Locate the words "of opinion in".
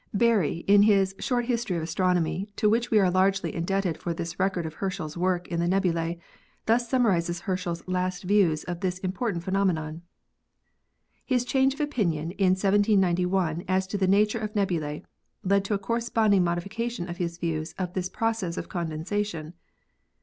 11.75-12.53